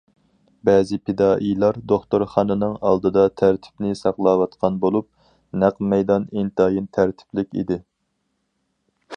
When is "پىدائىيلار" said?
1.09-1.77